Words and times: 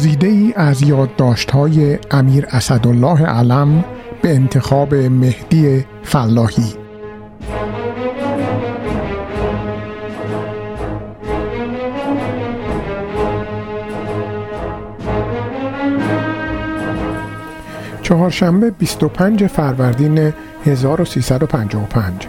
گزیده 0.00 0.26
ای 0.26 0.52
از 0.56 0.82
یادداشت‌های 0.82 1.98
امیر 2.10 2.46
اسدالله 2.50 3.26
علم 3.26 3.84
به 4.22 4.34
انتخاب 4.34 4.94
مهدی 4.94 5.84
فلاحی. 6.02 6.74
چهارشنبه 18.02 18.70
25 18.70 19.46
فروردین 19.46 20.32
1355 20.66 22.26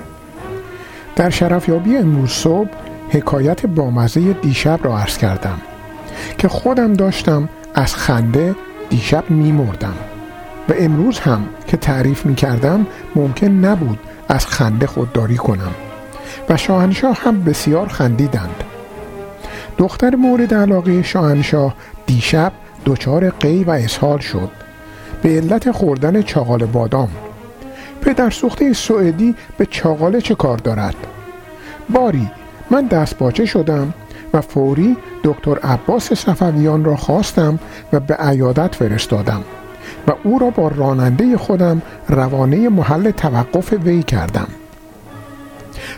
در 1.15 1.29
شرفیابی 1.29 1.97
امروز 1.97 2.29
صبح 2.29 2.69
حکایت 3.09 3.65
بامزه 3.65 4.33
دیشب 4.33 4.79
را 4.83 4.99
عرض 4.99 5.17
کردم 5.17 5.61
که 6.37 6.47
خودم 6.47 6.93
داشتم 6.93 7.49
از 7.75 7.95
خنده 7.95 8.55
دیشب 8.89 9.23
میمردم 9.29 9.95
و 10.69 10.73
امروز 10.79 11.19
هم 11.19 11.49
که 11.67 11.77
تعریف 11.77 12.25
می 12.25 12.35
کردم 12.35 12.87
ممکن 13.15 13.47
نبود 13.47 13.99
از 14.27 14.45
خنده 14.45 14.87
خودداری 14.87 15.37
کنم 15.37 15.71
و 16.49 16.57
شاهنشاه 16.57 17.17
هم 17.21 17.43
بسیار 17.43 17.87
خندیدند. 17.87 18.63
دختر 19.77 20.15
مورد 20.15 20.53
علاقه 20.53 21.01
شاهنشاه 21.01 21.75
دیشب 22.05 22.51
دچار 22.85 23.29
قی 23.29 23.63
و 23.63 23.71
اسهال 23.71 24.19
شد. 24.19 24.49
به 25.21 25.29
علت 25.29 25.71
خوردن 25.71 26.21
چاقال 26.21 26.65
بادام. 26.65 27.09
پدر 28.01 28.29
سوخته 28.29 28.73
سوئدی 28.73 29.35
به 29.57 29.65
چاقاله 29.65 30.21
چه 30.21 30.35
کار 30.35 30.57
دارد؟ 30.57 30.95
باری 31.89 32.31
من 32.71 32.85
دست 32.85 33.17
باچه 33.17 33.45
شدم 33.45 33.93
و 34.33 34.41
فوری 34.41 34.97
دکتر 35.23 35.57
عباس 35.59 36.13
صفویان 36.13 36.85
را 36.85 36.95
خواستم 36.95 37.59
و 37.93 37.99
به 37.99 38.15
عیادت 38.15 38.75
فرستادم 38.75 39.43
و 40.07 40.11
او 40.23 40.39
را 40.39 40.49
با 40.49 40.67
راننده 40.67 41.37
خودم 41.37 41.81
روانه 42.09 42.69
محل 42.69 43.11
توقف 43.11 43.73
وی 43.73 44.03
کردم. 44.03 44.47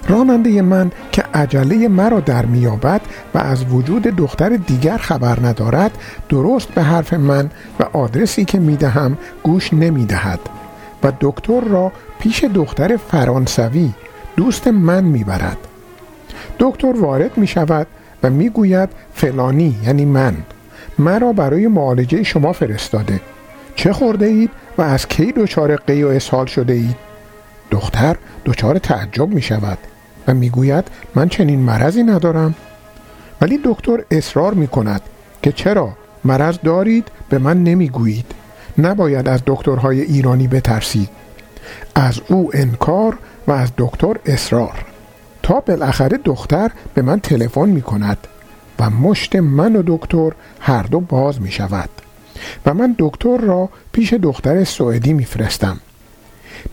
راننده 0.09 0.61
من 0.61 0.91
که 1.11 1.23
عجله 1.33 1.87
مرا 1.87 2.19
در 2.19 2.45
میابد 2.45 3.01
و 3.33 3.37
از 3.37 3.65
وجود 3.65 4.01
دختر 4.03 4.49
دیگر 4.49 4.97
خبر 4.97 5.39
ندارد 5.39 5.97
درست 6.29 6.67
به 6.67 6.83
حرف 6.83 7.13
من 7.13 7.49
و 7.79 7.83
آدرسی 7.97 8.45
که 8.45 8.59
می‌دهم 8.59 9.17
گوش 9.43 9.73
نمی‌دهد 9.73 10.39
و 11.03 11.11
دکتر 11.21 11.61
را 11.61 11.91
پیش 12.19 12.43
دختر 12.43 12.97
فرانسوی 12.97 13.93
دوست 14.35 14.67
من 14.67 15.03
می‌برد. 15.03 15.57
دکتر 16.59 16.93
وارد 16.99 17.37
می 17.37 17.47
شود 17.47 17.87
و 18.23 18.29
می‌گوید 18.29 18.89
فلانی 19.13 19.75
یعنی 19.85 20.05
من. 20.05 20.37
مرا 20.99 21.33
برای 21.33 21.67
معالجه 21.67 22.23
شما 22.23 22.53
فرستاده. 22.53 23.21
چه 23.75 23.93
خورده 23.93 24.25
اید 24.25 24.49
و 24.77 24.81
از 24.81 25.07
کی 25.07 25.31
دچار 25.31 25.75
قی 25.75 26.03
و 26.03 26.07
اسهال 26.07 26.45
شده 26.45 26.73
اید؟ 26.73 26.95
دختر 27.71 28.15
دچار 28.45 28.79
تعجب 28.79 29.27
می 29.27 29.41
شود 29.41 29.77
و 30.27 30.33
می‌گوید 30.33 30.87
من 31.15 31.29
چنین 31.29 31.59
مرضی 31.59 32.03
ندارم. 32.03 32.55
ولی 33.41 33.59
دکتر 33.65 34.03
اصرار 34.11 34.53
می 34.53 34.67
کند 34.67 35.01
که 35.41 35.51
چرا 35.51 35.89
مرض 36.23 36.57
دارید 36.63 37.07
به 37.29 37.37
من 37.37 37.63
نمی‌گویید. 37.63 38.25
نباید 38.77 39.27
از 39.27 39.41
دکترهای 39.45 40.01
ایرانی 40.01 40.47
بترسید 40.47 41.09
از 41.95 42.21
او 42.27 42.51
انکار 42.53 43.17
و 43.47 43.51
از 43.51 43.71
دکتر 43.77 44.15
اصرار. 44.25 44.85
تا 45.43 45.59
بالاخره 45.59 46.17
دختر 46.17 46.71
به 46.93 47.01
من 47.01 47.19
تلفن 47.19 47.69
می 47.69 47.81
کند 47.81 48.27
و 48.79 48.89
مشت 48.89 49.35
من 49.35 49.75
و 49.75 49.83
دکتر 49.85 50.31
هر 50.59 50.83
دو 50.83 50.99
باز 50.99 51.41
می 51.41 51.51
شود 51.51 51.89
و 52.65 52.73
من 52.73 52.95
دکتر 52.99 53.37
را 53.37 53.69
پیش 53.91 54.13
دختر 54.13 54.63
سوئدی 54.63 55.13
میفرستم. 55.13 55.79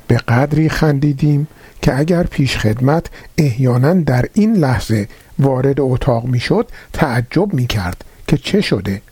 به 0.07 0.17
قدری 0.17 0.69
خندیدیم 0.69 1.49
که 1.83 1.99
اگر 1.99 2.23
پیش 2.23 2.59
خدمت 2.59 3.07
احیانا 3.39 3.95
در 3.95 4.25
این 4.35 4.57
لحظه 4.57 5.09
وارد 5.39 5.81
اتاق 5.81 6.25
می‌شد 6.25 6.69
تعجب 6.93 7.55
می 7.55 7.67
کرد 7.67 8.05
که 8.27 8.37
چه 8.37 8.61
شده. 8.61 9.03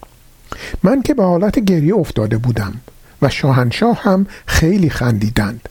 من 0.83 1.03
که 1.03 1.15
به 1.15 1.23
حالت 1.23 1.59
گریه 1.59 1.95
افتاده 1.95 2.39
بودم 2.39 2.75
و 3.23 3.29
شاهنشاه 3.29 4.03
هم 4.03 4.27
خیلی 4.47 4.91
خندیدند. 4.91 5.69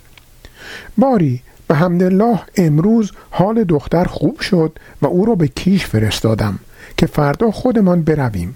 باری 0.98 1.42
به 1.68 1.76
همدلله 1.76 2.40
امروز 2.56 3.12
حال 3.30 3.64
دختر 3.64 4.06
خوب 4.06 4.40
شد 4.40 4.80
و 5.02 5.06
او 5.06 5.26
را 5.26 5.36
به 5.36 5.48
کیش 5.48 5.86
فرستادم 5.86 6.60
که 6.98 7.06
فردا 7.06 7.52
خودمان 7.52 8.02
برویم. 8.02 8.56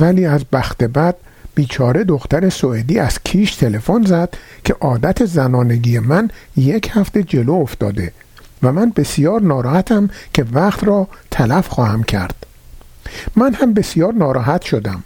ولی 0.00 0.26
از 0.26 0.44
بخت 0.52 0.84
بد 0.84 1.16
بیچاره 1.54 2.04
دختر 2.04 2.48
سوئدی 2.48 2.98
از 2.98 3.18
کیش 3.24 3.56
تلفن 3.56 4.02
زد 4.02 4.34
که 4.64 4.74
عادت 4.80 5.24
زنانگی 5.24 5.98
من 5.98 6.30
یک 6.56 6.90
هفته 6.92 7.22
جلو 7.22 7.52
افتاده 7.52 8.12
و 8.62 8.72
من 8.72 8.92
بسیار 8.96 9.40
ناراحتم 9.40 10.10
که 10.32 10.44
وقت 10.52 10.84
را 10.84 11.08
تلف 11.30 11.68
خواهم 11.68 12.02
کرد. 12.02 12.46
من 13.36 13.54
هم 13.54 13.74
بسیار 13.74 14.12
ناراحت 14.12 14.62
شدم. 14.62 15.02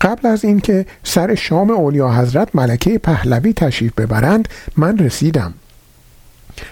قبل 0.00 0.28
از 0.28 0.44
اینکه 0.44 0.86
سر 1.04 1.34
شام 1.34 1.70
اولیا 1.70 2.12
حضرت 2.12 2.48
ملکه 2.54 2.98
پهلوی 2.98 3.52
تشریف 3.52 3.92
ببرند 3.94 4.48
من 4.76 4.98
رسیدم. 4.98 5.54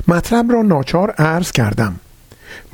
مطلب 0.08 0.52
را 0.52 0.62
ناچار 0.62 1.10
عرض 1.10 1.52
کردم. 1.52 2.00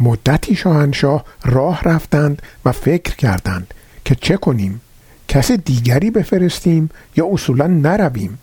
مدتی 0.01 0.55
شاهنشاه 0.55 1.25
راه 1.45 1.83
رفتند 1.83 2.43
و 2.65 2.73
فکر 2.73 3.17
کردند 3.17 3.75
که 4.05 4.15
چه 4.15 4.37
کنیم؟ 4.37 4.81
کس 5.29 5.51
دیگری 5.51 6.11
بفرستیم 6.11 6.91
یا 7.17 7.29
اصولا 7.33 7.67
نرویم؟ 7.67 8.39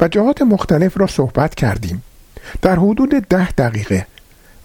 و 0.00 0.08
جهات 0.08 0.42
مختلف 0.42 1.00
را 1.00 1.06
صحبت 1.06 1.54
کردیم. 1.54 2.02
در 2.62 2.76
حدود 2.76 3.10
ده 3.10 3.50
دقیقه. 3.50 4.06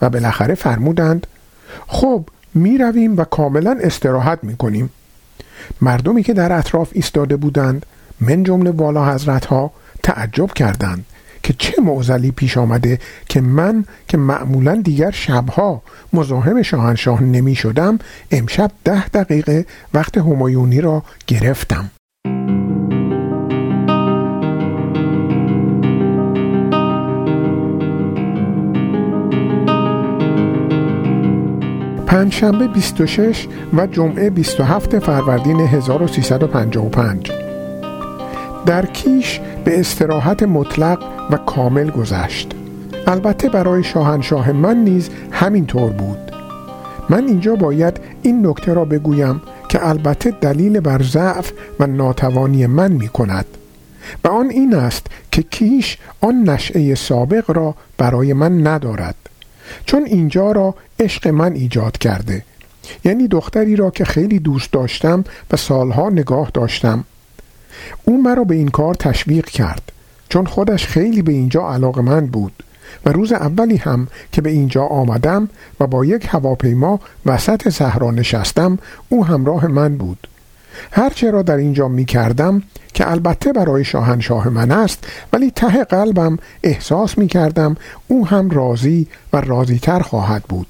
و 0.01 0.09
بالاخره 0.09 0.55
فرمودند 0.55 1.27
خب 1.87 2.29
می 2.53 2.77
رویم 2.77 3.17
و 3.17 3.23
کاملا 3.23 3.77
استراحت 3.81 4.39
می 4.43 4.57
کنیم. 4.57 4.89
مردمی 5.81 6.23
که 6.23 6.33
در 6.33 6.53
اطراف 6.53 6.89
ایستاده 6.91 7.35
بودند 7.35 7.85
من 8.19 8.43
جمله 8.43 8.71
والا 8.71 9.13
حضرت 9.13 9.45
ها 9.45 9.71
تعجب 10.03 10.53
کردند. 10.53 11.05
که 11.45 11.53
چه 11.57 11.81
معزلی 11.81 12.31
پیش 12.31 12.57
آمده 12.57 12.99
که 13.29 13.41
من 13.41 13.85
که 14.07 14.17
معمولا 14.17 14.81
دیگر 14.83 15.11
شبها 15.11 15.81
مزاحم 16.13 16.61
شاهنشاه 16.61 17.23
نمی 17.23 17.55
شدم 17.55 17.99
امشب 18.31 18.71
ده 18.83 19.07
دقیقه 19.07 19.65
وقت 19.93 20.17
همایونی 20.17 20.81
را 20.81 21.03
گرفتم. 21.27 21.91
پنجشنبه 32.07 32.67
26 32.67 33.47
و 33.73 33.87
جمعه 33.87 34.29
27 34.29 34.99
فروردین 34.99 35.59
1355 35.59 37.31
در 38.65 38.85
کیش 38.85 39.39
به 39.65 39.79
استراحت 39.79 40.43
مطلق 40.43 41.03
و 41.31 41.37
کامل 41.37 41.89
گذشت. 41.89 42.51
البته 43.07 43.49
برای 43.49 43.83
شاهنشاه 43.83 44.51
من 44.51 44.77
نیز 44.77 45.09
همین 45.31 45.65
طور 45.65 45.91
بود. 45.91 46.17
من 47.09 47.27
اینجا 47.27 47.55
باید 47.55 47.99
این 48.21 48.47
نکته 48.47 48.73
را 48.73 48.85
بگویم 48.85 49.41
که 49.69 49.87
البته 49.87 50.31
دلیل 50.31 50.79
بر 50.79 51.01
ضعف 51.03 51.51
و 51.79 51.87
ناتوانی 51.87 52.67
من 52.67 52.91
می 52.91 53.07
کند. 53.07 53.45
و 54.23 54.27
آن 54.27 54.49
این 54.49 54.75
است 54.75 55.07
که 55.31 55.43
کیش 55.43 55.97
آن 56.21 56.49
نشعه 56.49 56.95
سابق 56.95 57.51
را 57.51 57.75
برای 57.97 58.33
من 58.33 58.67
ندارد. 58.67 59.15
چون 59.85 60.05
اینجا 60.05 60.51
را 60.51 60.75
عشق 60.99 61.27
من 61.27 61.53
ایجاد 61.53 61.97
کرده. 61.97 62.43
یعنی 63.05 63.27
دختری 63.27 63.75
را 63.75 63.89
که 63.89 64.05
خیلی 64.05 64.39
دوست 64.39 64.71
داشتم 64.71 65.23
و 65.51 65.57
سالها 65.57 66.09
نگاه 66.09 66.51
داشتم. 66.53 67.03
او 68.05 68.23
مرا 68.23 68.43
به 68.43 68.55
این 68.55 68.67
کار 68.67 68.93
تشویق 68.93 69.45
کرد 69.45 69.91
چون 70.29 70.45
خودش 70.45 70.87
خیلی 70.87 71.21
به 71.21 71.31
اینجا 71.31 71.69
علاقه 71.69 72.01
من 72.01 72.27
بود 72.27 72.63
و 73.05 73.09
روز 73.09 73.31
اولی 73.31 73.77
هم 73.77 74.07
که 74.31 74.41
به 74.41 74.49
اینجا 74.49 74.83
آمدم 74.83 75.49
و 75.79 75.87
با 75.87 76.05
یک 76.05 76.27
هواپیما 76.29 76.99
وسط 77.25 77.69
صحرا 77.69 78.11
نشستم 78.11 78.77
او 79.09 79.25
همراه 79.25 79.67
من 79.67 79.97
بود. 79.97 80.27
هرچه 80.91 81.31
را 81.31 81.41
در 81.41 81.57
اینجا 81.57 81.87
می 81.87 82.05
کردم 82.05 82.63
که 82.93 83.11
البته 83.11 83.53
برای 83.53 83.83
شاهنشاه 83.83 84.49
من 84.49 84.71
است 84.71 85.07
ولی 85.33 85.51
ته 85.51 85.83
قلبم 85.83 86.37
احساس 86.63 87.17
می 87.17 87.27
کردم 87.27 87.77
او 88.07 88.27
هم 88.27 88.49
راضی 88.49 89.07
و 89.33 89.41
راضیتر 89.41 89.99
خواهد 89.99 90.43
بود 90.43 90.67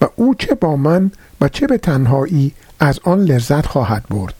و 0.00 0.06
او 0.16 0.34
چه 0.34 0.54
با 0.54 0.76
من 0.76 1.10
و 1.40 1.48
چه 1.48 1.66
به 1.66 1.78
تنهایی 1.78 2.52
از 2.80 3.00
آن 3.04 3.20
لذت 3.20 3.66
خواهد 3.66 4.04
برد. 4.10 4.37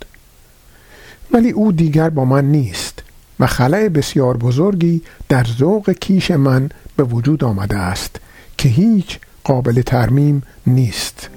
ولی 1.33 1.51
او 1.51 1.73
دیگر 1.73 2.11
با 2.11 2.25
من 2.25 2.45
نیست 2.45 3.03
و 3.41 3.47
خلای 3.47 3.89
بسیار 3.89 4.37
بزرگی 4.37 5.03
در 5.29 5.45
ذوق 5.59 5.91
کیش 5.91 6.31
من 6.31 6.69
به 6.97 7.05
وجود 7.05 7.45
آمده 7.45 7.77
است 7.77 8.21
که 8.59 8.69
هیچ 8.69 9.19
قابل 9.45 9.83
ترمیم 9.83 10.43
نیست. 10.67 11.31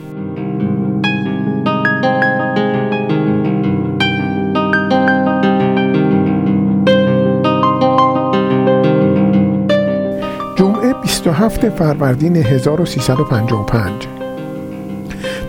جمعه 10.56 10.94
27 11.02 11.70
فروردین 11.70 12.36
1355 12.36 14.08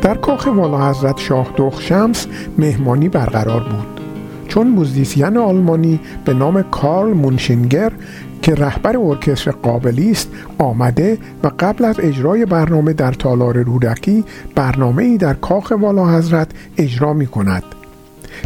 در 0.02 0.14
کاخ 0.14 0.46
والا 0.46 0.90
حضرت 0.90 1.18
شاه 1.18 1.52
دخ 1.56 1.80
شمس 1.80 2.26
مهمانی 2.58 3.08
برقرار 3.08 3.60
بود. 3.60 4.01
چون 4.52 4.66
موزیسین 4.66 5.36
آلمانی 5.36 6.00
به 6.24 6.34
نام 6.34 6.62
کارل 6.62 7.12
مونشینگر 7.12 7.92
که 8.42 8.54
رهبر 8.54 8.96
ارکستر 8.96 9.50
قابلی 9.50 10.10
است 10.10 10.28
آمده 10.58 11.18
و 11.42 11.50
قبل 11.58 11.84
از 11.84 12.00
اجرای 12.00 12.46
برنامه 12.46 12.92
در 12.92 13.12
تالار 13.12 13.62
رودکی 13.62 14.24
برنامه 14.54 15.02
ای 15.02 15.16
در 15.16 15.34
کاخ 15.34 15.72
والا 15.80 16.18
حضرت 16.18 16.48
اجرا 16.76 17.12
می 17.12 17.26
کند 17.26 17.62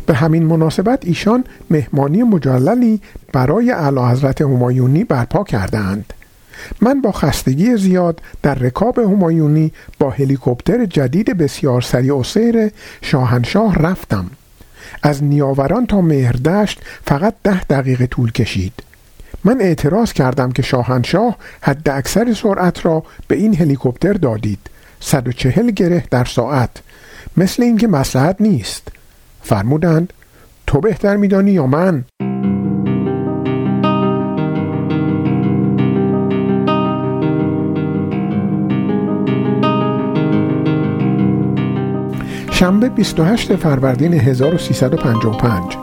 به 0.06 0.14
همین 0.14 0.46
مناسبت 0.46 1.06
ایشان 1.06 1.44
مهمانی 1.70 2.22
مجللی 2.22 3.00
برای 3.32 3.70
اعلی 3.70 4.00
حضرت 4.00 4.40
همایونی 4.40 5.04
برپا 5.04 5.44
کردند 5.44 6.12
من 6.80 7.00
با 7.00 7.12
خستگی 7.12 7.76
زیاد 7.76 8.20
در 8.42 8.54
رکاب 8.54 8.98
همایونی 8.98 9.72
با 9.98 10.10
هلیکوپتر 10.10 10.84
جدید 10.84 11.38
بسیار 11.38 11.80
سریع 11.80 12.14
و 12.14 12.22
سیر 12.22 12.70
شاهنشاه 13.02 13.74
رفتم. 13.74 14.30
از 15.02 15.24
نیاوران 15.24 15.86
تا 15.86 16.00
مهردشت 16.00 16.80
فقط 17.04 17.34
ده 17.44 17.64
دقیقه 17.64 18.06
طول 18.06 18.32
کشید. 18.32 18.72
من 19.44 19.60
اعتراض 19.60 20.12
کردم 20.12 20.52
که 20.52 20.62
شاهنشاه 20.62 21.36
حد 21.60 21.88
اکثر 21.88 22.32
سرعت 22.32 22.86
را 22.86 23.02
به 23.28 23.36
این 23.36 23.56
هلیکوپتر 23.56 24.12
دادید. 24.12 24.58
140 25.00 25.70
گره 25.70 26.04
در 26.10 26.24
ساعت. 26.24 26.70
مثل 27.36 27.62
اینکه 27.62 27.88
مسلحت 27.88 28.36
نیست. 28.40 28.88
فرمودند 29.42 30.12
تو 30.66 30.80
بهتر 30.80 31.16
میدانی 31.16 31.50
یا 31.50 31.66
من؟ 31.66 32.04
شنبه 42.58 42.88
28 42.88 43.56
فروردین 43.56 44.14
1355 44.14 45.76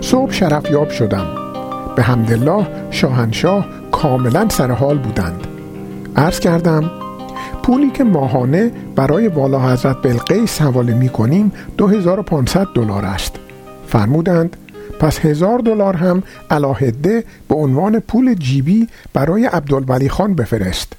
صبح 0.00 0.32
شرفیاب 0.32 0.90
شدم. 0.90 1.26
به 1.96 2.02
همدلله 2.02 2.66
شاهنشاه 2.90 3.66
کاملا 3.92 4.48
سرحال 4.48 4.98
بودند. 4.98 5.46
عرض 6.16 6.40
کردم 6.40 6.90
پولی 7.62 7.90
که 7.90 8.04
ماهانه 8.04 8.70
برای 8.96 9.28
والا 9.28 9.72
حضرت 9.72 10.02
بلقیس 10.02 10.60
حواله 10.60 10.94
می 10.94 11.08
کنیم 11.08 11.52
2500 11.76 12.66
دلار 12.74 13.04
است. 13.04 13.36
فرمودند 13.86 14.56
پس 15.00 15.18
هزار 15.18 15.58
دلار 15.58 15.96
هم 15.96 16.22
علاهده 16.50 17.24
به 17.48 17.54
عنوان 17.54 18.00
پول 18.00 18.34
جیبی 18.34 18.88
برای 19.12 19.46
عبدالولی 19.46 20.08
خان 20.08 20.34
بفرست. 20.34 20.92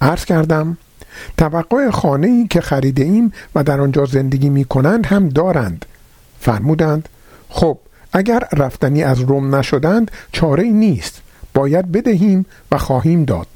عرض 0.00 0.24
کردم 0.24 0.76
توقع 1.36 1.90
خانه 1.90 2.26
ای 2.26 2.46
که 2.46 2.60
خریده 2.60 3.04
ایم 3.04 3.32
و 3.54 3.64
در 3.64 3.80
آنجا 3.80 4.04
زندگی 4.04 4.48
می 4.48 4.64
کنند 4.64 5.06
هم 5.06 5.28
دارند. 5.28 5.84
فرمودند 6.40 7.08
خب 7.48 7.78
اگر 8.12 8.48
رفتنی 8.52 9.02
از 9.02 9.20
روم 9.20 9.54
نشدند 9.54 10.10
چاره 10.32 10.62
ای 10.62 10.72
نیست. 10.72 11.20
باید 11.54 11.92
بدهیم 11.92 12.46
و 12.72 12.78
خواهیم 12.78 13.24
داد. 13.24 13.46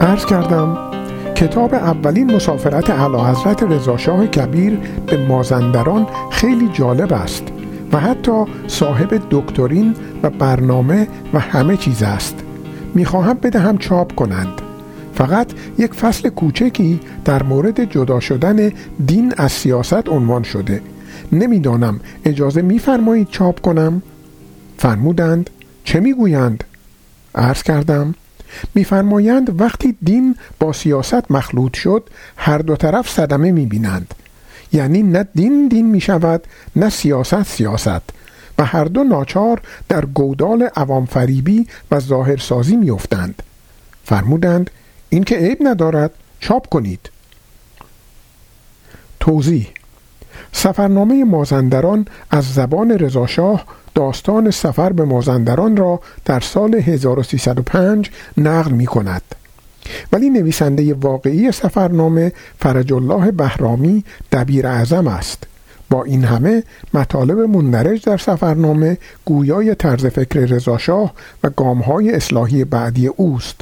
عرض 0.00 0.26
کردم 0.26 0.89
کتاب 1.40 1.74
اولین 1.74 2.34
مسافرت 2.34 2.90
اعلی 2.90 3.16
حضرت 3.16 3.62
رضاشاه 3.62 4.26
کبیر 4.26 4.78
به 5.06 5.26
مازندران 5.26 6.06
خیلی 6.30 6.68
جالب 6.72 7.12
است 7.12 7.42
و 7.92 8.00
حتی 8.00 8.44
صاحب 8.66 9.22
دکترین 9.30 9.94
و 10.22 10.30
برنامه 10.30 11.08
و 11.34 11.38
همه 11.38 11.76
چیز 11.76 12.02
است. 12.02 12.34
می‌خواهم 12.94 13.34
بدهم 13.34 13.78
چاپ 13.78 14.14
کنند. 14.14 14.60
فقط 15.14 15.46
یک 15.78 15.94
فصل 15.94 16.28
کوچکی 16.28 17.00
در 17.24 17.42
مورد 17.42 17.84
جدا 17.84 18.20
شدن 18.20 18.72
دین 19.06 19.34
از 19.36 19.52
سیاست 19.52 20.08
عنوان 20.08 20.42
شده. 20.42 20.82
نمی‌دانم 21.32 22.00
اجازه 22.24 22.62
میفرمایید 22.62 23.28
چاپ 23.30 23.60
کنم؟ 23.60 24.02
فرمودند 24.78 25.50
چه 25.84 26.00
می‌گویند؟ 26.00 26.64
عرض 27.34 27.62
کردم 27.62 28.14
میفرمایند 28.74 29.60
وقتی 29.60 29.96
دین 30.02 30.36
با 30.58 30.72
سیاست 30.72 31.30
مخلوط 31.30 31.76
شد 31.76 32.10
هر 32.36 32.58
دو 32.58 32.76
طرف 32.76 33.10
صدمه 33.10 33.52
می‌بینند. 33.52 34.14
یعنی 34.72 35.02
نه 35.02 35.26
دین 35.34 35.68
دین 35.68 35.86
می 35.86 36.00
شود 36.00 36.46
نه 36.76 36.88
سیاست 36.88 37.42
سیاست. 37.42 38.10
و 38.58 38.64
هر 38.64 38.84
دو 38.84 39.04
ناچار 39.04 39.60
در 39.88 40.04
گودال 40.04 40.68
عوام 40.76 41.06
فریبی 41.06 41.66
و 41.90 42.00
ظاهرسازی 42.00 42.76
میافتند. 42.76 43.42
فرمودند 44.04 44.70
این 45.08 45.24
که 45.24 45.36
عیب 45.36 45.58
ندارد 45.60 46.10
چاپ 46.40 46.68
کنید. 46.68 47.10
توضیح 49.20 49.68
سفرنامه 50.52 51.24
مازندران 51.24 52.06
از 52.30 52.54
زبان 52.54 52.90
رضاشاه 52.90 53.64
داستان 53.94 54.50
سفر 54.50 54.92
به 54.92 55.04
مازندران 55.04 55.76
را 55.76 56.00
در 56.24 56.40
سال 56.40 56.74
1305 56.74 58.10
نقل 58.36 58.70
می 58.70 58.86
کند. 58.86 59.22
ولی 60.12 60.30
نویسنده 60.30 60.94
واقعی 60.94 61.52
سفرنامه 61.52 62.32
فرج 62.58 62.92
الله 62.92 63.30
بهرامی 63.30 64.04
دبیر 64.32 64.66
اعظم 64.66 65.06
است. 65.06 65.46
با 65.90 66.04
این 66.04 66.24
همه 66.24 66.62
مطالب 66.94 67.38
مندرج 67.38 68.04
در 68.04 68.16
سفرنامه 68.16 68.98
گویای 69.24 69.74
طرز 69.74 70.06
فکر 70.06 70.40
رضاشاه 70.40 71.14
و 71.44 71.50
گامهای 71.50 72.10
اصلاحی 72.10 72.64
بعدی 72.64 73.06
اوست. 73.06 73.60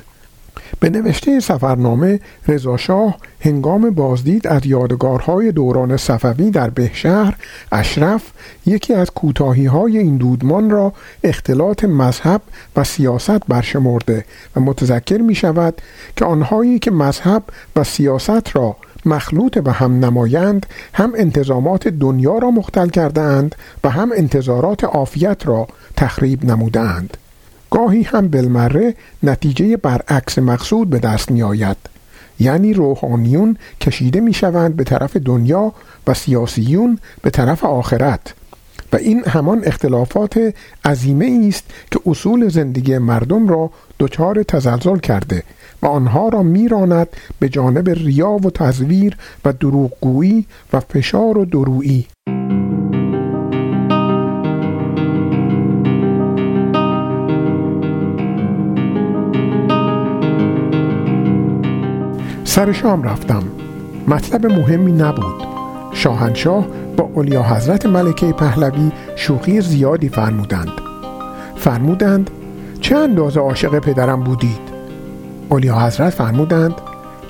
به 0.80 0.90
نوشته 0.90 1.40
سفرنامه 1.40 2.20
رضاشاه 2.48 3.16
هنگام 3.40 3.90
بازدید 3.90 4.46
از 4.46 4.66
یادگارهای 4.66 5.52
دوران 5.52 5.96
صفوی 5.96 6.50
در 6.50 6.70
بهشهر 6.70 7.36
اشرف 7.72 8.22
یکی 8.66 8.94
از 8.94 9.10
کوتاهی 9.10 9.66
های 9.66 9.98
این 9.98 10.16
دودمان 10.16 10.70
را 10.70 10.92
اختلاط 11.24 11.84
مذهب 11.84 12.42
و 12.76 12.84
سیاست 12.84 13.46
برشمرده 13.48 14.24
و 14.56 14.60
متذکر 14.60 15.18
می 15.18 15.34
شود 15.34 15.82
که 16.16 16.24
آنهایی 16.24 16.78
که 16.78 16.90
مذهب 16.90 17.42
و 17.76 17.84
سیاست 17.84 18.56
را 18.56 18.76
مخلوط 19.06 19.58
به 19.58 19.72
هم 19.72 20.04
نمایند 20.04 20.66
هم 20.94 21.12
انتظامات 21.16 21.88
دنیا 21.88 22.38
را 22.38 22.50
مختل 22.50 22.88
کرده 22.88 23.20
اند 23.20 23.54
و 23.84 23.90
هم 23.90 24.12
انتظارات 24.16 24.84
عافیت 24.84 25.46
را 25.46 25.68
تخریب 25.96 26.44
نمودند 26.44 27.16
گاهی 27.70 28.02
هم 28.02 28.28
بالمره 28.28 28.94
نتیجه 29.22 29.76
برعکس 29.76 30.38
مقصود 30.38 30.90
به 30.90 30.98
دست 30.98 31.30
می 31.30 31.42
آید 31.42 31.76
یعنی 32.40 32.74
روحانیون 32.74 33.56
کشیده 33.80 34.20
می 34.20 34.32
شوند 34.32 34.76
به 34.76 34.84
طرف 34.84 35.16
دنیا 35.16 35.72
و 36.06 36.14
سیاسیون 36.14 36.98
به 37.22 37.30
طرف 37.30 37.64
آخرت. 37.64 38.34
و 38.92 38.96
این 38.96 39.24
همان 39.26 39.62
اختلافات 39.64 40.54
عظیمه 40.84 41.44
است 41.48 41.64
که 41.90 42.00
اصول 42.06 42.48
زندگی 42.48 42.98
مردم 42.98 43.48
را 43.48 43.70
دچار 43.98 44.42
تزلزل 44.42 44.98
کرده 44.98 45.42
و 45.82 45.86
آنها 45.86 46.28
را 46.28 46.42
میراند 46.42 47.08
به 47.38 47.48
جانب 47.48 47.90
ریا 47.90 48.30
و 48.30 48.50
تزویر 48.50 49.16
و 49.44 49.52
دروغگویی 49.52 50.46
و 50.72 50.80
فشار 50.80 51.38
و 51.38 51.44
درویی. 51.44 52.06
سر 62.58 62.72
شام 62.72 63.02
رفتم. 63.02 63.42
مطلب 64.08 64.46
مهمی 64.46 64.92
نبود. 64.92 65.46
شاهنشاه 65.92 66.66
با 66.96 67.04
اولیا 67.04 67.42
حضرت 67.42 67.86
ملکه 67.86 68.32
پهلوی 68.32 68.92
شوخی 69.16 69.60
زیادی 69.60 70.08
فرمودند. 70.08 70.72
فرمودند 71.56 72.30
چه 72.80 72.96
اندازه 72.96 73.40
عاشق 73.40 73.78
پدرم 73.78 74.24
بودید؟ 74.24 74.60
اولیا 75.48 75.78
حضرت 75.80 76.10
فرمودند 76.10 76.74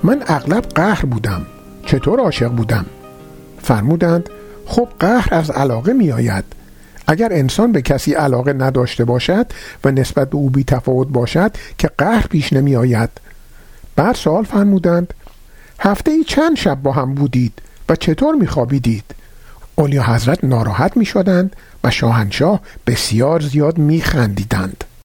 من 0.03 0.23
اغلب 0.27 0.65
قهر 0.75 1.05
بودم. 1.05 1.47
چطور 1.87 2.21
عاشق 2.21 2.49
بودم؟ 2.49 2.87
فرمودند 3.63 4.31
خب 4.67 4.89
قهر 4.99 5.35
از 5.35 5.51
علاقه 5.51 5.93
می 5.93 6.13
آید 6.13 6.45
اگر 7.07 7.29
انسان 7.33 7.73
به 7.73 7.83
کسی 7.83 8.13
علاقه 8.13 8.53
نداشته 8.53 9.05
باشد 9.05 9.47
و 9.85 9.91
نسبت 9.91 10.31
به 10.31 10.37
او 10.37 10.51
بی 10.51 10.65
تفاوت 10.65 11.09
باشد 11.09 11.53
که 11.79 11.91
قهر 11.99 12.27
پیش 12.27 12.53
نمی 12.53 12.77
آید 12.77 13.11
بعد 13.99 14.15
سوال 14.15 14.45
فرمودند 14.45 15.15
هفته 15.81 16.11
ای 16.11 16.25
چند 16.25 16.57
شب 16.57 16.83
با 16.83 16.93
هم 16.93 17.15
بودید 17.15 17.53
و 17.89 17.97
چطور 17.97 18.35
میخوابیدید؟ 18.35 19.05
اولیا 19.75 20.03
حضرت 20.03 20.45
ناراحت 20.45 20.97
می 20.97 21.05
شدند 21.05 21.57
و 21.85 21.91
شاهنشاه 21.91 22.61
بسیار 22.87 23.41
زیاد 23.41 23.79
می 23.79 24.01
خندیدند. 24.01 24.85